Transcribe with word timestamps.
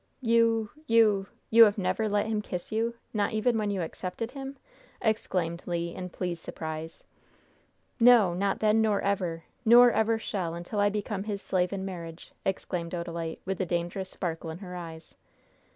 "You 0.23 0.71
you 0.87 1.27
you 1.51 1.63
have 1.65 1.77
never 1.77 2.09
let 2.09 2.25
him 2.25 2.41
kiss 2.41 2.71
you 2.71 2.95
not 3.13 3.33
even 3.33 3.55
when 3.55 3.69
you 3.69 3.83
accepted 3.83 4.31
him!" 4.31 4.57
exclaimed 4.99 5.61
Le, 5.67 5.75
in 5.77 6.09
pleased 6.09 6.43
surprise. 6.43 7.03
"No; 7.99 8.33
not 8.33 8.57
then; 8.61 8.81
nor 8.81 8.99
ever! 9.01 9.43
No; 9.63 9.77
nor 9.77 9.91
ever 9.91 10.17
shall, 10.17 10.55
until 10.55 10.79
I 10.79 10.89
become 10.89 11.25
his 11.25 11.43
slave 11.43 11.71
in 11.71 11.85
marriage!" 11.85 12.31
exclaimed 12.43 12.89
the 12.93 13.03
girl, 13.03 13.35
with 13.45 13.61
a 13.61 13.65
dangerous 13.67 14.09
sparkle 14.09 14.49
in 14.49 14.57
her 14.57 14.75
eyes. 14.75 15.13